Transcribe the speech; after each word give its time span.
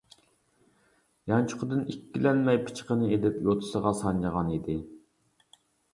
يانچۇقىدىن 1.31 1.83
ئىككىلەنمەي 1.93 2.59
پىچىقىنى 2.69 3.11
ئېلىپ 3.11 3.39
يوتىسىغا 3.49 3.93
سانجىغان 4.03 4.51
ئىدى. 4.57 4.79